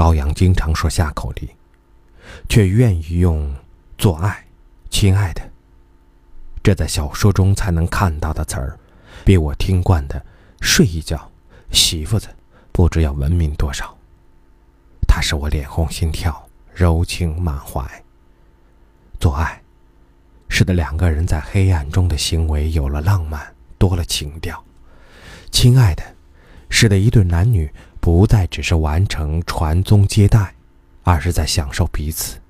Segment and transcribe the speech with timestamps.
[0.00, 1.46] 高阳经常说下口令，
[2.48, 3.54] 却愿意用
[3.98, 4.46] “做爱
[4.88, 5.42] ”“亲爱的”
[6.64, 8.78] 这在小说中才能看到的词儿，
[9.26, 10.24] 比我听惯的
[10.62, 11.30] “睡一觉
[11.70, 12.28] ”“媳妇子”
[12.72, 13.94] 不知要文明多少。
[15.06, 17.84] 它使我脸红心跳，柔情满怀。
[19.20, 19.60] 做爱，
[20.48, 24.64] 使得两个人在黑暗中的行为有了浪漫，多了情调。
[25.50, 26.02] 亲爱的，
[26.70, 27.70] 使得一对男女
[28.00, 30.54] 不再只是完成传宗接代，
[31.02, 32.40] 而是在享受彼此。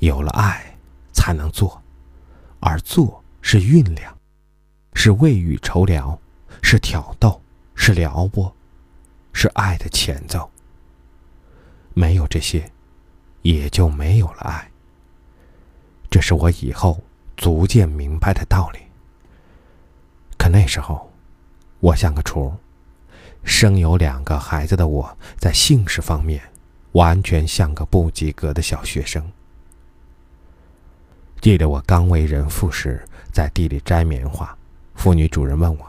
[0.00, 0.76] 有了爱，
[1.12, 1.80] 才能做，
[2.60, 4.16] 而做是酝酿，
[4.94, 6.20] 是未雨绸缪，
[6.62, 7.40] 是挑逗，
[7.74, 8.54] 是撩拨，
[9.32, 10.50] 是爱的前奏。
[11.94, 12.70] 没有这些，
[13.42, 14.70] 也就没有了爱。
[16.10, 17.02] 这是我以后
[17.36, 18.80] 逐渐明白的道理。
[20.36, 21.12] 可那时候，
[21.80, 22.56] 我像个雏，
[23.44, 26.42] 生有两个孩子的我，在姓氏方面，
[26.92, 29.22] 完全像个不及格的小学生。
[31.40, 34.56] 记得我刚为人父时，在地里摘棉花，
[34.94, 35.86] 妇女主人问我：“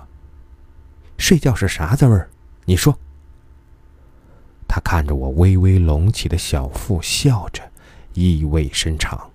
[1.17, 2.29] 睡觉是啥滋味儿？”
[2.65, 2.97] 你说。
[4.67, 7.63] 他看着我微微隆起的小腹，笑着，
[8.13, 9.31] 意味深长。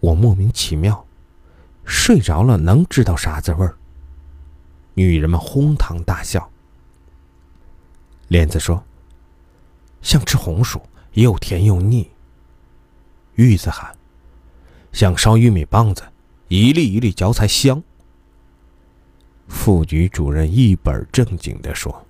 [0.00, 1.06] 我莫名其妙，
[1.84, 3.76] 睡着了能知道啥滋味儿？
[4.98, 6.50] 女人们哄堂大笑。
[8.28, 8.82] 莲子说
[10.00, 10.80] ：“像吃红薯，
[11.12, 12.10] 又甜又腻。”
[13.36, 13.94] 玉子喊
[14.92, 16.02] ：“像烧玉米棒子，
[16.48, 17.82] 一粒一粒嚼才香。”
[19.48, 22.06] 副局主任一本正经的说：“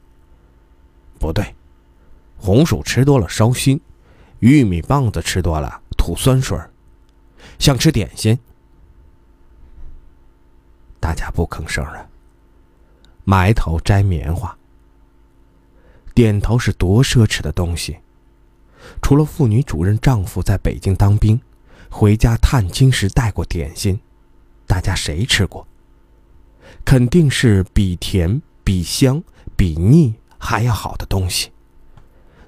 [1.18, 1.56] 不对，
[2.38, 3.80] 红薯吃多了烧心，
[4.38, 6.70] 玉米棒子吃多了吐酸水儿。”
[7.58, 8.38] 想吃点心，
[11.00, 12.08] 大家不吭声了，
[13.26, 14.56] 埋头摘棉花。
[16.14, 17.98] 点头是多奢侈的东西。
[19.02, 21.38] 除了妇女主任丈夫在北京当兵，
[21.90, 24.00] 回家探亲时带过点心，
[24.66, 25.66] 大家谁吃过？
[26.84, 29.22] 肯定是比甜、比香、
[29.56, 31.50] 比腻还要好的东西。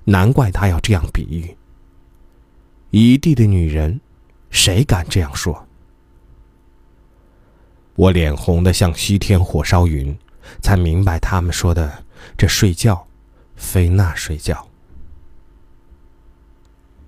[0.05, 1.55] 难怪他要这样比喻。
[2.91, 4.01] 一地的女人。
[4.51, 5.67] 谁敢这样说？
[7.97, 10.19] 我脸红的像西天火烧云，
[10.61, 12.05] 才明白他们说的
[12.37, 13.07] 这睡觉，
[13.57, 14.67] 非那睡觉。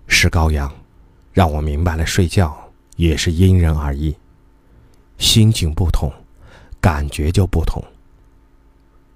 [0.07, 0.73] 是羔羊，
[1.33, 2.57] 让我明白了睡觉
[2.97, 4.17] 也是因人而异，
[5.19, 6.13] 心境不同，
[6.81, 7.83] 感觉就不同。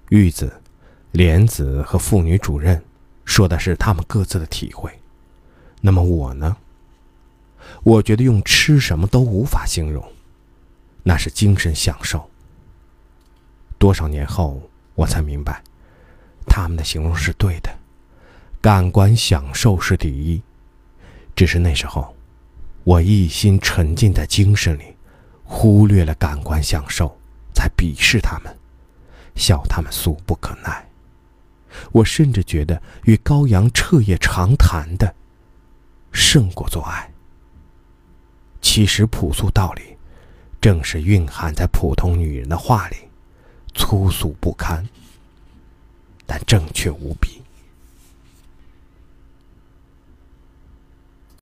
[0.09, 0.61] 玉子、
[1.11, 2.81] 莲子和妇女主任
[3.25, 4.91] 说的是他们各自的体会，
[5.81, 6.55] 那么我呢？
[7.83, 10.07] 我觉得用吃什么都无法形容，
[11.03, 12.29] 那是精神享受。
[13.85, 14.59] 多少年后，
[14.95, 15.61] 我才明白，
[16.47, 17.69] 他们的形容是对的，
[18.59, 20.41] 感官享受是第一。
[21.35, 22.15] 只是那时候，
[22.83, 24.85] 我一心沉浸在精神里，
[25.43, 27.15] 忽略了感官享受，
[27.53, 28.57] 才鄙视他们，
[29.35, 30.83] 笑他们俗不可耐。
[31.91, 35.13] 我甚至觉得与高阳彻夜长谈的，
[36.11, 37.07] 胜过做爱。
[38.61, 39.95] 其实朴素道理，
[40.59, 42.95] 正是蕴含在普通女人的话里，
[43.75, 44.83] 粗俗不堪，
[46.25, 47.41] 但正确无比。